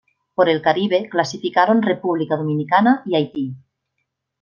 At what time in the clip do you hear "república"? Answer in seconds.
1.83-2.35